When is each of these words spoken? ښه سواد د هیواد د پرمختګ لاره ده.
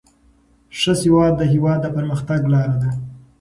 ښه 0.79 0.93
سواد 1.01 1.33
د 1.37 1.41
هیواد 1.53 1.79
د 1.81 1.87
پرمختګ 1.95 2.41
لاره 2.53 2.75
ده. 2.81 2.89